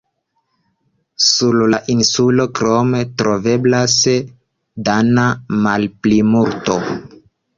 Sur 1.25 1.57
la 1.73 1.79
insulo 1.95 2.45
krome 2.59 3.03
troveblas 3.21 3.97
dana 4.89 5.27
malplimulto. 5.67 6.79